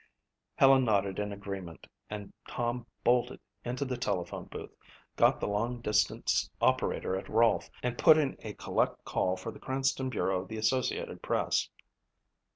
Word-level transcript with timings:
Helen 0.55 0.83
nodded 0.83 1.19
in 1.19 1.31
agreement 1.31 1.85
and 2.09 2.33
Tom 2.49 2.87
bolted 3.03 3.39
into 3.63 3.85
the 3.85 3.97
telephone 3.97 4.45
booth, 4.45 4.75
got 5.15 5.39
the 5.39 5.47
long 5.47 5.79
distance 5.79 6.49
operator 6.59 7.15
at 7.15 7.29
Rolfe 7.29 7.69
and 7.83 7.99
put 7.99 8.17
in 8.17 8.35
a 8.39 8.53
collect 8.53 9.05
call 9.05 9.37
for 9.37 9.51
the 9.51 9.59
Cranston 9.59 10.09
bureau 10.09 10.41
of 10.41 10.47
the 10.47 10.57
Associated 10.57 11.21
Press. 11.21 11.69